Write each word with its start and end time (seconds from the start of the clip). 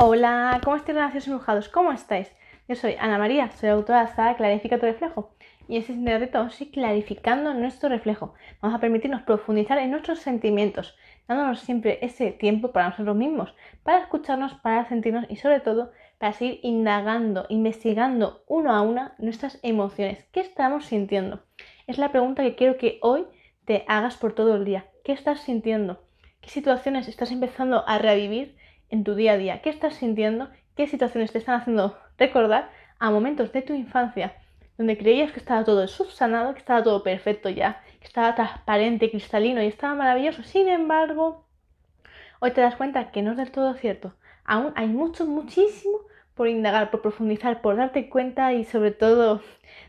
Hola, 0.00 0.60
¿cómo 0.62 0.76
estáis 0.76 0.94
relacionados 0.94 1.26
embrujados? 1.26 1.68
¿Cómo 1.68 1.90
estáis? 1.90 2.32
Yo 2.68 2.76
soy 2.76 2.94
Ana 3.00 3.18
María, 3.18 3.50
soy 3.50 3.70
autora 3.70 4.04
de 4.04 4.36
Clarifica 4.36 4.78
tu 4.78 4.86
reflejo 4.86 5.34
y 5.66 5.76
este 5.76 5.92
es 5.92 5.98
el 5.98 6.20
reto 6.20 6.48
sí 6.50 6.70
clarificando 6.70 7.52
nuestro 7.52 7.88
reflejo. 7.88 8.32
Vamos 8.62 8.78
a 8.78 8.80
permitirnos 8.80 9.22
profundizar 9.22 9.76
en 9.78 9.90
nuestros 9.90 10.20
sentimientos, 10.20 10.96
dándonos 11.26 11.58
siempre 11.58 11.98
ese 12.00 12.30
tiempo 12.30 12.70
para 12.70 12.90
nosotros 12.90 13.16
mismos, 13.16 13.52
para 13.82 13.98
escucharnos, 13.98 14.54
para 14.54 14.88
sentirnos 14.88 15.26
y 15.28 15.34
sobre 15.34 15.58
todo 15.58 15.90
para 16.18 16.32
seguir 16.32 16.60
indagando, 16.62 17.46
investigando 17.48 18.44
uno 18.46 18.72
a 18.76 18.82
una 18.82 19.16
nuestras 19.18 19.58
emociones. 19.64 20.24
¿Qué 20.30 20.38
estamos 20.38 20.86
sintiendo? 20.86 21.42
Es 21.88 21.98
la 21.98 22.12
pregunta 22.12 22.44
que 22.44 22.54
quiero 22.54 22.76
que 22.76 23.00
hoy 23.02 23.26
te 23.64 23.84
hagas 23.88 24.16
por 24.16 24.32
todo 24.32 24.54
el 24.54 24.64
día. 24.64 24.86
¿Qué 25.02 25.10
estás 25.10 25.40
sintiendo? 25.40 26.04
¿Qué 26.40 26.50
situaciones 26.50 27.08
estás 27.08 27.32
empezando 27.32 27.82
a 27.88 27.98
revivir 27.98 28.56
en 28.90 29.04
tu 29.04 29.14
día 29.14 29.32
a 29.32 29.36
día? 29.36 29.62
¿Qué 29.62 29.70
estás 29.70 29.94
sintiendo? 29.94 30.48
¿Qué 30.76 30.86
situaciones 30.86 31.32
te 31.32 31.38
están 31.38 31.60
haciendo 31.60 31.98
recordar 32.18 32.70
a 32.98 33.10
momentos 33.10 33.52
de 33.52 33.62
tu 33.62 33.74
infancia 33.74 34.34
donde 34.76 34.96
creías 34.96 35.32
que 35.32 35.40
estaba 35.40 35.64
todo 35.64 35.88
subsanado, 35.88 36.52
que 36.52 36.60
estaba 36.60 36.82
todo 36.82 37.02
perfecto 37.02 37.48
ya, 37.48 37.82
que 38.00 38.06
estaba 38.06 38.34
transparente, 38.34 39.10
cristalino 39.10 39.62
y 39.62 39.66
estaba 39.66 39.94
maravilloso? 39.94 40.42
Sin 40.42 40.68
embargo, 40.68 41.44
hoy 42.40 42.52
te 42.52 42.60
das 42.60 42.76
cuenta 42.76 43.10
que 43.10 43.22
no 43.22 43.32
es 43.32 43.36
del 43.36 43.50
todo 43.50 43.74
cierto. 43.74 44.14
Aún 44.44 44.72
hay 44.76 44.86
mucho, 44.86 45.26
muchísimo 45.26 45.98
por 46.34 46.46
indagar, 46.46 46.92
por 46.92 47.02
profundizar, 47.02 47.60
por 47.60 47.74
darte 47.76 48.08
cuenta 48.08 48.52
y 48.52 48.64
sobre 48.64 48.92
todo 48.92 49.42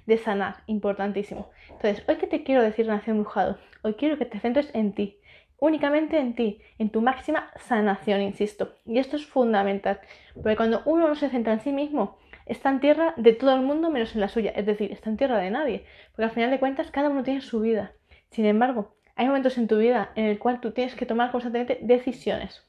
de 0.07 0.17
sanar, 0.17 0.63
importantísimo. 0.65 1.51
Entonces, 1.69 2.03
hoy 2.09 2.15
que 2.15 2.25
te 2.25 2.43
quiero 2.43 2.63
decir, 2.63 2.87
Nación 2.87 3.21
Brujado, 3.21 3.59
hoy 3.83 3.93
quiero 3.93 4.17
que 4.17 4.25
te 4.25 4.39
centres 4.39 4.71
en 4.73 4.93
ti, 4.93 5.18
únicamente 5.59 6.17
en 6.17 6.35
ti, 6.35 6.61
en 6.77 6.89
tu 6.89 7.01
máxima 7.01 7.51
sanación, 7.57 8.21
insisto. 8.21 8.75
Y 8.85 8.99
esto 8.99 9.15
es 9.15 9.25
fundamental, 9.25 9.99
porque 10.33 10.55
cuando 10.55 10.81
uno 10.85 11.07
no 11.07 11.15
se 11.15 11.29
centra 11.29 11.53
en 11.53 11.61
sí 11.61 11.71
mismo, 11.71 12.17
está 12.45 12.69
en 12.69 12.79
tierra 12.79 13.13
de 13.17 13.33
todo 13.33 13.53
el 13.55 13.61
mundo 13.61 13.89
menos 13.89 14.15
en 14.15 14.21
la 14.21 14.29
suya, 14.29 14.51
es 14.55 14.65
decir, 14.65 14.91
está 14.91 15.09
en 15.09 15.17
tierra 15.17 15.37
de 15.37 15.51
nadie, 15.51 15.85
porque 16.11 16.25
al 16.25 16.31
final 16.31 16.49
de 16.49 16.59
cuentas 16.59 16.91
cada 16.91 17.09
uno 17.09 17.23
tiene 17.23 17.41
su 17.41 17.59
vida. 17.61 17.93
Sin 18.31 18.45
embargo, 18.45 18.95
hay 19.15 19.27
momentos 19.27 19.57
en 19.57 19.67
tu 19.67 19.77
vida 19.77 20.11
en 20.15 20.25
el 20.25 20.39
cual 20.39 20.61
tú 20.61 20.71
tienes 20.71 20.95
que 20.95 21.05
tomar 21.05 21.31
constantemente 21.31 21.79
decisiones. 21.81 22.65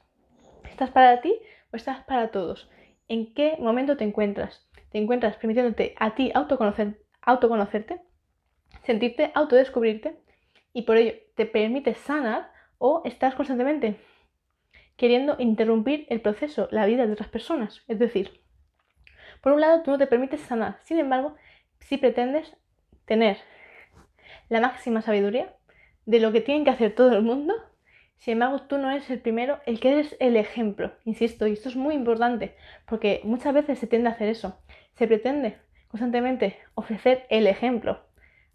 ¿Estás 0.69 0.89
para 0.89 1.21
ti 1.21 1.33
o 1.71 1.77
estás 1.77 2.03
para 2.03 2.29
todos? 2.29 2.69
¿En 3.07 3.33
qué 3.33 3.55
momento 3.59 3.97
te 3.97 4.03
encuentras? 4.03 4.67
¿Te 4.91 4.97
encuentras 4.97 5.37
permitiéndote 5.37 5.95
a 5.97 6.15
ti 6.15 6.31
autoconocer, 6.33 7.01
autoconocerte, 7.21 8.01
sentirte, 8.83 9.31
autodescubrirte 9.33 10.19
y 10.73 10.83
por 10.83 10.97
ello 10.97 11.13
te 11.35 11.45
permite 11.45 11.93
sanar 11.93 12.51
o 12.83 13.03
estás 13.05 13.35
constantemente 13.35 13.95
queriendo 14.97 15.35
interrumpir 15.37 16.07
el 16.09 16.19
proceso, 16.19 16.67
la 16.71 16.87
vida 16.87 17.05
de 17.05 17.13
otras 17.13 17.29
personas. 17.29 17.83
Es 17.87 17.99
decir, 17.99 18.41
por 19.41 19.53
un 19.53 19.61
lado 19.61 19.83
tú 19.83 19.91
no 19.91 19.99
te 19.99 20.07
permites 20.07 20.41
sanar, 20.41 20.79
sin 20.83 20.97
embargo, 20.97 21.35
si 21.79 21.97
pretendes 21.97 22.57
tener 23.05 23.37
la 24.49 24.61
máxima 24.61 25.03
sabiduría 25.03 25.55
de 26.07 26.19
lo 26.19 26.31
que 26.31 26.41
tienen 26.41 26.63
que 26.63 26.71
hacer 26.71 26.95
todo 26.95 27.15
el 27.15 27.21
mundo, 27.21 27.53
sin 28.17 28.33
embargo 28.33 28.63
tú 28.63 28.79
no 28.79 28.89
eres 28.89 29.09
el 29.11 29.19
primero, 29.19 29.59
el 29.67 29.79
que 29.79 29.91
eres 29.91 30.17
el 30.19 30.35
ejemplo, 30.35 30.91
insisto, 31.05 31.45
y 31.45 31.53
esto 31.53 31.69
es 31.69 31.75
muy 31.75 31.93
importante, 31.93 32.55
porque 32.87 33.21
muchas 33.23 33.53
veces 33.53 33.77
se 33.77 33.85
tiende 33.85 34.09
a 34.09 34.13
hacer 34.13 34.27
eso, 34.27 34.59
se 34.95 35.07
pretende 35.07 35.59
constantemente 35.87 36.57
ofrecer 36.73 37.27
el 37.29 37.45
ejemplo, 37.45 38.01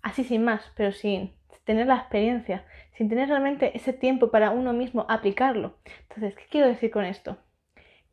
así 0.02 0.24
sin 0.24 0.42
más, 0.42 0.72
pero 0.76 0.90
sin 0.90 1.36
tener 1.66 1.88
la 1.88 1.96
experiencia, 1.96 2.64
sin 2.92 3.08
tener 3.08 3.28
realmente 3.28 3.76
ese 3.76 3.92
tiempo 3.92 4.30
para 4.30 4.52
uno 4.52 4.72
mismo 4.72 5.04
aplicarlo. 5.08 5.76
Entonces, 6.02 6.34
¿qué 6.36 6.44
quiero 6.48 6.68
decir 6.68 6.90
con 6.90 7.04
esto? 7.04 7.36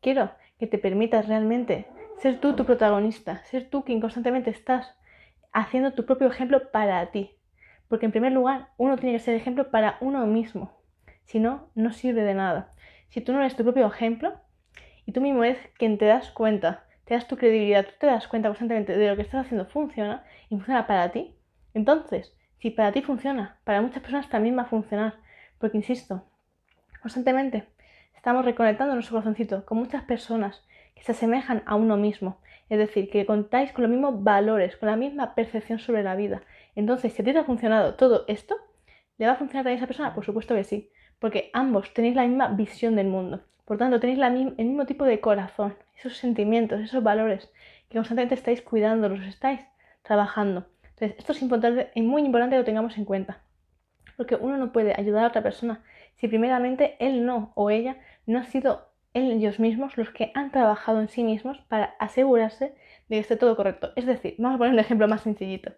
Quiero 0.02 0.32
que 0.58 0.66
te 0.66 0.76
permitas 0.76 1.28
realmente 1.28 1.86
ser 2.18 2.40
tú 2.40 2.54
tu 2.54 2.66
protagonista, 2.66 3.42
ser 3.44 3.70
tú 3.70 3.84
quien 3.84 4.00
constantemente 4.00 4.50
estás 4.50 4.94
haciendo 5.52 5.92
tu 5.92 6.04
propio 6.04 6.26
ejemplo 6.26 6.72
para 6.72 7.10
ti. 7.12 7.30
Porque 7.88 8.06
en 8.06 8.12
primer 8.12 8.32
lugar, 8.32 8.70
uno 8.76 8.96
tiene 8.96 9.16
que 9.16 9.22
ser 9.22 9.36
ejemplo 9.36 9.70
para 9.70 9.98
uno 10.00 10.26
mismo. 10.26 10.72
Si 11.24 11.38
no, 11.38 11.70
no 11.76 11.92
sirve 11.92 12.22
de 12.22 12.34
nada. 12.34 12.72
Si 13.08 13.20
tú 13.20 13.32
no 13.32 13.38
eres 13.38 13.54
tu 13.54 13.62
propio 13.62 13.86
ejemplo 13.86 14.34
y 15.06 15.12
tú 15.12 15.20
mismo 15.20 15.44
eres 15.44 15.58
quien 15.78 15.96
te 15.96 16.06
das 16.06 16.32
cuenta, 16.32 16.84
te 17.04 17.14
das 17.14 17.28
tu 17.28 17.36
credibilidad, 17.36 17.86
tú 17.86 17.92
te 18.00 18.06
das 18.06 18.26
cuenta 18.26 18.48
constantemente 18.48 18.96
de 18.96 19.08
lo 19.08 19.14
que 19.14 19.22
estás 19.22 19.46
haciendo 19.46 19.66
funciona 19.66 20.24
y 20.48 20.56
funciona 20.56 20.88
para 20.88 21.12
ti, 21.12 21.36
entonces 21.72 22.34
si 22.64 22.70
para 22.70 22.92
ti 22.92 23.02
funciona, 23.02 23.58
para 23.64 23.82
muchas 23.82 24.00
personas 24.00 24.30
también 24.30 24.56
va 24.56 24.62
a 24.62 24.64
funcionar. 24.64 25.16
Porque, 25.58 25.76
insisto, 25.76 26.24
constantemente 27.02 27.66
estamos 28.16 28.42
reconectando 28.42 28.94
nuestro 28.94 29.16
corazoncito 29.16 29.66
con 29.66 29.76
muchas 29.76 30.02
personas 30.04 30.64
que 30.94 31.02
se 31.02 31.12
asemejan 31.12 31.62
a 31.66 31.74
uno 31.74 31.98
mismo. 31.98 32.38
Es 32.70 32.78
decir, 32.78 33.10
que 33.10 33.26
contáis 33.26 33.70
con 33.72 33.82
los 33.82 33.90
mismos 33.90 34.24
valores, 34.24 34.78
con 34.78 34.88
la 34.88 34.96
misma 34.96 35.34
percepción 35.34 35.78
sobre 35.78 36.02
la 36.02 36.16
vida. 36.16 36.40
Entonces, 36.74 37.12
si 37.12 37.20
a 37.20 37.24
ti 37.26 37.34
te 37.34 37.38
ha 37.40 37.44
funcionado 37.44 37.96
todo 37.96 38.24
esto, 38.28 38.56
¿le 39.18 39.26
va 39.26 39.32
a 39.32 39.36
funcionar 39.36 39.64
también 39.64 39.80
a 39.80 39.84
esa 39.84 39.86
persona? 39.86 40.14
Por 40.14 40.24
supuesto 40.24 40.54
que 40.54 40.64
sí. 40.64 40.90
Porque 41.18 41.50
ambos 41.52 41.92
tenéis 41.92 42.16
la 42.16 42.26
misma 42.26 42.48
visión 42.48 42.96
del 42.96 43.08
mundo. 43.08 43.42
Por 43.66 43.76
tanto, 43.76 44.00
tenéis 44.00 44.18
el 44.18 44.64
mismo 44.64 44.86
tipo 44.86 45.04
de 45.04 45.20
corazón, 45.20 45.76
esos 45.98 46.16
sentimientos, 46.16 46.80
esos 46.80 47.02
valores 47.02 47.52
que 47.90 47.98
constantemente 47.98 48.36
estáis 48.36 48.62
cuidando, 48.62 49.10
los 49.10 49.20
estáis 49.20 49.60
trabajando. 50.02 50.64
Esto 51.06 51.32
es 51.32 51.42
importante 51.42 51.90
y 51.94 52.02
muy 52.02 52.22
importante 52.22 52.54
que 52.54 52.60
lo 52.60 52.64
tengamos 52.64 52.96
en 52.98 53.04
cuenta. 53.04 53.42
Porque 54.16 54.36
uno 54.36 54.56
no 54.56 54.72
puede 54.72 54.94
ayudar 54.96 55.24
a 55.24 55.28
otra 55.28 55.42
persona 55.42 55.82
si 56.16 56.28
primeramente 56.28 56.96
él 57.00 57.26
no 57.26 57.52
o 57.54 57.70
ella 57.70 57.96
no 58.26 58.38
ha 58.38 58.44
sido 58.44 58.88
ellos 59.12 59.58
mismos 59.58 59.96
los 59.96 60.10
que 60.10 60.32
han 60.34 60.50
trabajado 60.50 61.00
en 61.00 61.08
sí 61.08 61.24
mismos 61.24 61.58
para 61.68 61.94
asegurarse 61.98 62.74
de 63.08 63.16
que 63.16 63.18
esté 63.18 63.36
todo 63.36 63.56
correcto. 63.56 63.92
Es 63.96 64.06
decir, 64.06 64.34
vamos 64.38 64.56
a 64.56 64.58
poner 64.58 64.72
un 64.72 64.80
ejemplo 64.80 65.08
más 65.08 65.22
sencillito. 65.22 65.72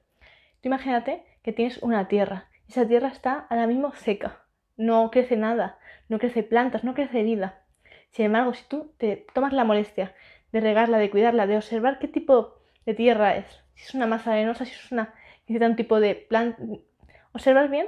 Tú 0.60 0.68
imagínate 0.68 1.22
que 1.42 1.52
tienes 1.52 1.78
una 1.82 2.08
tierra 2.08 2.48
esa 2.68 2.86
tierra 2.86 3.08
está 3.08 3.46
ahora 3.48 3.66
mismo 3.66 3.92
seca. 3.94 4.42
No 4.76 5.10
crece 5.10 5.36
nada, 5.36 5.78
no 6.08 6.18
crece 6.18 6.42
plantas, 6.42 6.84
no 6.84 6.94
crece 6.94 7.22
vida. 7.22 7.62
Sin 8.10 8.26
embargo, 8.26 8.54
si 8.54 8.64
tú 8.68 8.92
te 8.98 9.26
tomas 9.34 9.52
la 9.52 9.64
molestia 9.64 10.14
de 10.52 10.60
regarla, 10.60 10.98
de 10.98 11.10
cuidarla, 11.10 11.46
de 11.46 11.56
observar 11.56 11.98
qué 11.98 12.08
tipo 12.08 12.58
de 12.84 12.94
tierra 12.94 13.36
es, 13.36 13.46
si 13.76 13.84
es 13.84 13.94
una 13.94 14.06
masa 14.06 14.32
arenosa, 14.32 14.64
si 14.64 14.72
es 14.72 14.92
una 14.92 15.14
necesita 15.46 15.66
un 15.66 15.76
tipo 15.76 16.00
de 16.00 16.14
planta. 16.14 16.60
Observar 17.32 17.68
bien 17.70 17.86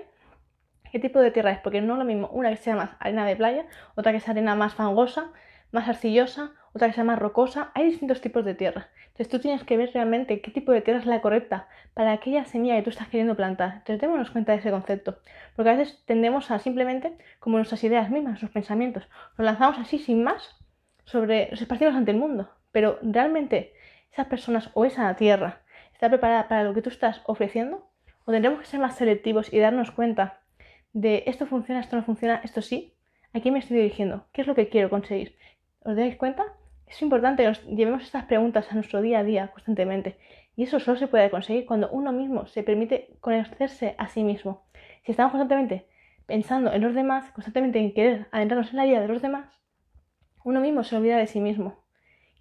qué 0.93 0.99
tipo 0.99 1.21
de 1.21 1.31
tierra 1.31 1.53
es, 1.53 1.59
porque 1.59 1.81
no 1.81 1.95
es 1.95 1.99
lo 1.99 2.05
mismo 2.05 2.29
una 2.29 2.51
que 2.51 2.57
sea 2.57 2.77
más 2.77 2.91
arena 3.01 3.27
de 3.27 3.37
playa, 3.37 3.67
otra 3.95 4.13
que 4.13 4.21
sea 4.21 4.33
arena 4.33 4.55
más 4.55 4.75
fangosa, 4.75 5.33
más 5.73 5.89
arcillosa, 5.89 6.53
otra 6.73 6.89
que 6.89 6.95
sea 6.95 7.05
más 7.05 7.19
rocosa. 7.19 7.73
Hay 7.75 7.87
distintos 7.87 8.21
tipos 8.21 8.45
de 8.45 8.55
tierra. 8.55 8.89
Entonces 9.09 9.29
tú 9.29 9.41
tienes 9.41 9.65
que 9.65 9.77
ver 9.77 9.91
realmente 9.93 10.41
qué 10.41 10.51
tipo 10.51 10.71
de 10.71 10.81
tierra 10.81 11.01
es 11.01 11.07
la 11.07 11.21
correcta 11.21 11.69
para 11.95 12.13
aquella 12.13 12.45
semilla 12.45 12.77
que 12.77 12.83
tú 12.83 12.91
estás 12.91 13.09
queriendo 13.09 13.35
plantar. 13.35 13.79
Entonces 13.79 14.01
démonos 14.01 14.31
cuenta 14.31 14.53
de 14.53 14.59
ese 14.59 14.71
concepto. 14.71 15.19
Porque 15.57 15.71
a 15.71 15.75
veces 15.75 16.05
tendemos 16.07 16.51
a 16.51 16.59
simplemente, 16.61 17.19
como 17.41 17.57
nuestras 17.57 17.83
ideas 17.83 18.11
mismas, 18.11 18.33
nuestros 18.33 18.53
pensamientos, 18.53 19.09
nos 19.37 19.45
lanzamos 19.45 19.79
así 19.79 19.99
sin 19.99 20.23
más 20.23 20.57
sobre 21.05 21.49
los 21.51 21.61
esparcimos 21.61 21.97
ante 21.97 22.13
el 22.13 22.19
mundo. 22.19 22.51
Pero 22.71 22.99
realmente 23.03 23.75
esas 24.13 24.27
personas 24.27 24.71
o 24.75 24.85
esa 24.85 25.15
tierra 25.17 25.63
está 25.99 26.11
preparada 26.11 26.47
para 26.47 26.63
lo 26.63 26.75
que 26.75 26.81
tú 26.81 26.91
estás 26.91 27.23
ofreciendo? 27.27 27.91
¿O 28.25 28.31
tendremos 28.31 28.61
que 28.61 28.67
ser 28.67 28.79
más 28.79 28.95
selectivos 28.95 29.53
y 29.53 29.59
darnos 29.59 29.91
cuenta 29.91 30.43
de 30.93 31.25
esto 31.27 31.45
funciona, 31.45 31.81
esto 31.81 31.97
no 31.97 32.05
funciona, 32.05 32.41
esto 32.45 32.63
sí? 32.63 32.95
¿A 33.33 33.41
quién 33.41 33.53
me 33.53 33.59
estoy 33.59 33.79
dirigiendo? 33.79 34.25
¿Qué 34.33 34.43
es 34.43 34.47
lo 34.47 34.55
que 34.55 34.69
quiero 34.69 34.91
conseguir? 34.91 35.37
¿Os 35.81 35.97
dais 35.97 36.15
cuenta? 36.15 36.45
Es 36.87 37.03
importante 37.03 37.43
que 37.43 37.49
nos 37.49 37.67
llevemos 37.67 38.05
estas 38.05 38.27
preguntas 38.27 38.71
a 38.71 38.77
nuestro 38.77 39.03
día 39.03 39.19
a 39.19 39.25
día 39.25 39.49
constantemente. 39.49 40.19
Y 40.55 40.63
eso 40.63 40.79
solo 40.79 40.97
se 40.97 41.09
puede 41.09 41.31
conseguir 41.31 41.67
cuando 41.67 41.91
uno 41.91 42.13
mismo 42.13 42.47
se 42.47 42.63
permite 42.63 43.17
conocerse 43.19 43.97
a 43.99 44.07
sí 44.07 44.23
mismo. 44.23 44.69
Si 45.05 45.11
estamos 45.11 45.33
constantemente 45.33 45.89
pensando 46.27 46.73
en 46.73 46.81
los 46.81 46.95
demás, 46.95 47.29
constantemente 47.33 47.81
en 47.81 47.93
querer 47.93 48.29
adentrarnos 48.31 48.71
en 48.71 48.77
la 48.77 48.85
vida 48.85 49.01
de 49.01 49.09
los 49.09 49.21
demás, 49.21 49.53
uno 50.45 50.61
mismo 50.61 50.85
se 50.85 50.95
olvida 50.95 51.17
de 51.17 51.27
sí 51.27 51.41
mismo. 51.41 51.83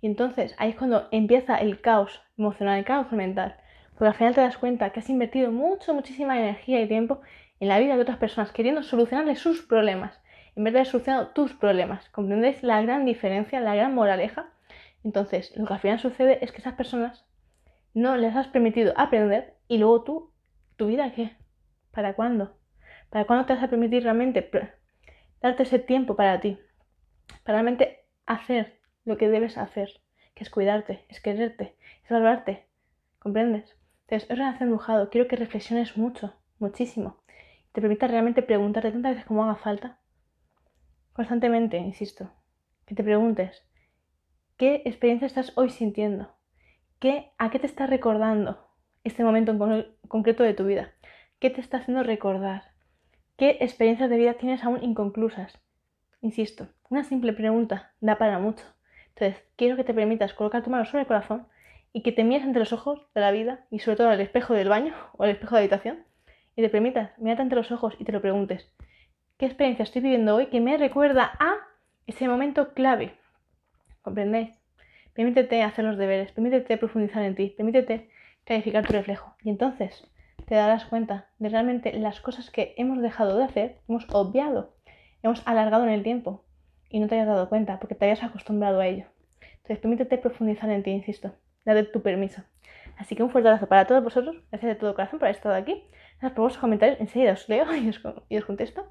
Y 0.02 0.08
entonces 0.08 0.56
ahí 0.58 0.72
es 0.72 0.76
cuando 0.76 1.08
empieza 1.12 1.58
el 1.58 1.82
caos 1.82 2.22
emocional, 2.38 2.80
el 2.80 2.86
caos 2.86 3.12
mental. 3.12 3.58
Porque 3.92 4.10
al 4.10 4.14
final 4.14 4.36
te 4.36 4.42
das 4.42 4.58
cuenta 4.58 4.92
que 4.92 5.00
has 5.00 5.10
invertido 5.10 5.52
mucho, 5.52 5.94
muchísima 5.94 6.38
energía 6.38 6.82
y 6.82 6.88
tiempo 6.88 7.22
en 7.60 7.68
la 7.68 7.80
vida 7.80 7.96
de 7.96 8.02
otras 8.02 8.18
personas, 8.18 8.52
queriendo 8.52 8.84
solucionarles 8.84 9.40
sus 9.40 9.64
problemas, 9.64 10.22
en 10.56 10.64
vez 10.64 10.74
de 10.74 10.86
solucionar 10.86 11.34
tus 11.34 11.54
problemas. 11.54 12.08
¿Comprendéis 12.10 12.62
la 12.62 12.82
gran 12.82 13.06
diferencia, 13.06 13.60
la 13.60 13.76
gran 13.76 13.96
moraleja? 13.96 14.50
Entonces, 15.04 15.56
lo 15.56 15.66
que 15.66 15.74
al 15.74 15.80
final 15.80 16.00
sucede 16.00 16.44
es 16.44 16.52
que 16.52 16.60
esas 16.60 16.76
personas 16.76 17.26
no 17.94 18.16
les 18.18 18.36
has 18.36 18.48
permitido 18.48 18.94
aprender 18.96 19.56
y 19.68 19.80
luego 19.80 20.04
tú, 20.04 20.32
¿tu 20.76 20.88
vida 20.88 21.12
qué? 21.14 21.36
¿Para 21.92 22.14
cuándo? 22.14 22.56
¿Para 23.10 23.26
cuándo 23.26 23.46
te 23.46 23.54
vas 23.54 23.64
a 23.64 23.70
permitir 23.70 24.04
realmente 24.04 24.48
darte 25.42 25.64
ese 25.64 25.80
tiempo 25.80 26.16
para 26.16 26.40
ti? 26.40 26.60
Para 27.44 27.58
realmente 27.58 28.06
hacer 28.28 28.77
lo 29.08 29.18
que 29.18 29.30
debes 29.30 29.58
hacer, 29.58 29.90
que 30.36 30.44
es 30.44 30.50
cuidarte, 30.50 31.06
es 31.10 31.20
quererte, 31.22 31.76
es 32.04 32.10
valorarte. 32.10 32.68
¿Comprendes? 33.20 33.76
Entonces, 34.02 34.30
es 34.30 34.38
relación 34.38 34.70
embrujado. 34.70 35.10
Quiero 35.10 35.28
que 35.28 35.36
reflexiones 35.36 35.98
mucho, 35.98 36.36
muchísimo. 36.60 37.18
Te 37.72 37.82
permita 37.82 38.08
realmente 38.08 38.42
preguntarte 38.44 38.92
tantas 38.92 39.14
veces 39.14 39.26
como 39.26 39.44
haga 39.44 39.56
falta. 39.56 40.00
Constantemente, 41.14 41.78
insisto. 41.78 42.32
Que 42.86 42.96
te 42.96 43.04
preguntes, 43.04 43.68
¿Qué 44.58 44.82
experiencia 44.86 45.28
estás 45.28 45.52
hoy 45.56 45.70
sintiendo? 45.70 46.34
¿Qué, 46.98 47.32
¿A 47.38 47.52
qué 47.52 47.60
te 47.60 47.68
está 47.68 47.86
recordando 47.86 48.68
este 49.04 49.24
momento 49.24 49.52
en 49.52 49.86
concreto 50.08 50.42
de 50.42 50.56
tu 50.56 50.66
vida? 50.66 50.94
¿Qué 51.38 51.52
te 51.52 51.62
está 51.62 51.78
haciendo 51.78 52.02
recordar? 52.02 52.64
¿Qué 53.38 53.58
experiencias 53.62 54.10
de 54.10 54.18
vida 54.18 54.34
tienes 54.34 54.64
aún 54.64 54.84
inconclusas? 54.84 55.60
Insisto, 56.22 56.70
una 56.90 57.04
simple 57.04 57.34
pregunta 57.34 57.94
da 58.02 58.18
para 58.18 58.40
mucho. 58.40 58.66
Entonces, 59.20 59.44
quiero 59.56 59.76
que 59.76 59.84
te 59.84 59.96
permitas 59.96 60.36
colocar 60.36 60.64
tu 60.64 60.70
mano 60.70 60.86
sobre 60.86 61.02
el 61.02 61.08
corazón 61.08 61.48
y 61.92 62.04
que 62.04 62.12
te 62.12 62.24
mires 62.24 62.44
entre 62.44 62.60
los 62.60 62.72
ojos 62.72 63.02
de 63.16 63.22
la 63.22 63.32
vida 63.32 63.66
y 63.72 63.80
sobre 63.80 63.98
todo 63.98 64.10
al 64.10 64.22
espejo 64.22 64.54
del 64.54 64.70
baño 64.70 64.94
o 65.18 65.24
al 65.24 65.32
espejo 65.32 65.56
de 65.56 65.62
habitación 65.62 66.06
y 66.56 66.62
te 66.62 66.70
permitas 66.70 67.18
mirarte 67.18 67.42
entre 67.42 67.58
los 67.58 67.72
ojos 67.72 67.96
y 67.98 68.06
te 68.06 68.12
lo 68.12 68.22
preguntes. 68.22 68.72
¿Qué 69.40 69.48
experiencia 69.48 69.82
estoy 69.82 70.04
viviendo 70.04 70.36
hoy 70.36 70.48
que 70.48 70.62
me 70.62 70.78
recuerda 70.78 71.32
a 71.40 71.56
ese 72.06 72.28
momento 72.28 72.76
clave? 72.76 73.16
¿Comprendéis? 74.04 74.52
Permítete 75.16 75.64
hacer 75.64 75.86
los 75.86 75.98
deberes, 75.98 76.32
permítete 76.32 76.78
profundizar 76.78 77.24
en 77.24 77.34
ti, 77.34 77.56
permítete 77.58 78.12
clarificar 78.44 78.86
tu 78.86 78.94
reflejo. 78.94 79.36
Y 79.44 79.50
entonces 79.50 80.08
te 80.46 80.54
darás 80.54 80.86
cuenta 80.86 81.30
de 81.40 81.50
realmente 81.50 81.92
las 81.94 82.22
cosas 82.22 82.52
que 82.52 82.76
hemos 82.78 83.02
dejado 83.02 83.36
de 83.36 83.46
hacer, 83.46 83.78
hemos 83.90 84.06
obviado, 84.12 84.76
hemos 85.24 85.42
alargado 85.48 85.86
en 85.86 85.90
el 85.90 86.04
tiempo 86.04 86.44
y 86.90 87.00
no 87.00 87.08
te 87.08 87.16
hayas 87.16 87.28
dado 87.28 87.50
cuenta 87.50 87.80
porque 87.80 87.96
te 87.96 88.06
hayas 88.06 88.24
acostumbrado 88.24 88.80
a 88.80 88.88
ello. 88.88 89.06
Entonces 89.42 89.80
permítete 89.80 90.18
profundizar 90.18 90.70
en 90.70 90.84
ti, 90.84 90.92
insisto, 90.92 91.34
date 91.66 91.84
tu 91.84 92.02
permiso. 92.02 92.42
Así 92.98 93.16
que 93.16 93.24
un 93.24 93.30
fuerte 93.30 93.50
abrazo 93.50 93.68
para 93.68 93.86
todos 93.86 94.04
vosotros, 94.04 94.38
gracias 94.50 94.74
de 94.74 94.76
todo 94.76 94.96
corazón 94.96 95.20
por 95.20 95.28
haber 95.28 95.36
estado 95.36 95.56
aquí. 95.56 95.84
Gracias 96.20 96.32
por 96.34 96.42
vuestros 96.42 96.62
comentarios, 96.62 97.00
enseguida 97.00 97.34
os 97.34 97.48
leo 97.50 97.66
y 97.76 97.90
os, 97.90 98.02
y 98.30 98.38
os 98.38 98.46
contesto. 98.46 98.88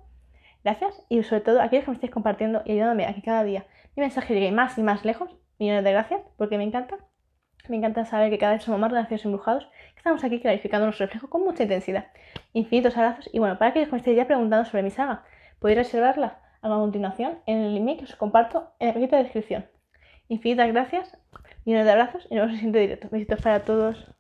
Gracias 0.63 1.03
y 1.09 1.23
sobre 1.23 1.41
todo 1.43 1.61
a 1.61 1.65
aquellos 1.65 1.85
que 1.85 1.91
me 1.91 1.95
estáis 1.95 2.13
compartiendo 2.13 2.63
y 2.65 2.73
ayudándome 2.73 3.07
a 3.07 3.15
que 3.15 3.23
cada 3.23 3.45
día 3.45 3.67
mi 3.97 4.03
mensaje 4.03 4.35
llegue 4.35 4.53
más 4.53 4.77
y 4.79 4.83
más 4.83 5.05
lejos. 5.05 5.35
Millones 5.59 5.85
de 5.85 5.93
gracias 5.93 6.21
porque 6.37 6.59
me 6.59 6.65
encanta. 6.65 6.99
Me 7.69 7.77
encanta 7.77 8.05
saber 8.05 8.31
que 8.31 8.39
cada 8.39 8.53
vez 8.53 8.63
somos 8.63 8.79
más 8.79 8.91
relaciones 8.91 9.25
embrujados, 9.25 9.65
que 9.95 9.99
estamos 9.99 10.23
aquí 10.23 10.41
clarificando 10.41 10.87
nuestro 10.87 11.07
reflejo 11.07 11.29
con 11.29 11.43
mucha 11.43 11.65
intensidad. 11.65 12.07
Infinitos 12.53 12.97
abrazos 12.97 13.29
y 13.33 13.39
bueno, 13.39 13.59
para 13.59 13.71
aquellos 13.71 13.89
que 13.89 13.93
me 13.93 13.99
estéis 13.99 14.17
ya 14.19 14.27
preguntando 14.27 14.65
sobre 14.65 14.83
mi 14.83 14.91
saga, 14.91 15.25
podéis 15.59 15.79
reservarla 15.79 16.46
a 16.75 16.79
continuación 16.79 17.39
en 17.47 17.59
el 17.59 17.77
email 17.77 17.99
que 17.99 18.05
os 18.05 18.17
comparto 18.17 18.73
en 18.79 18.89
la 18.89 18.95
cajita 18.95 19.17
de 19.17 19.23
descripción. 19.25 19.67
Infinitas 20.29 20.69
gracias, 20.69 21.19
millones 21.65 21.87
de 21.87 21.93
abrazos 21.93 22.27
y 22.31 22.35
nos 22.35 22.47
vemos 22.47 22.63
en 22.63 22.73
directo. 22.73 23.09
Besitos 23.11 23.41
para 23.43 23.65
todos. 23.65 24.16